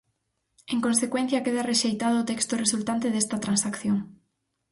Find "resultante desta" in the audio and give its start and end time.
2.63-3.41